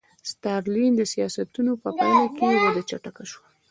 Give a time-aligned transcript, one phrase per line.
[0.23, 3.47] د ستالین د سیاستونو په پایله کې وده چټکه شوه